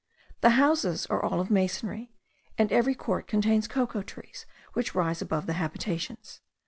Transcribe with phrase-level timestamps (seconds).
[0.39, 2.11] The houses are all of masonry,
[2.57, 6.41] and every court contains cocoa trees, which rise above the habitations.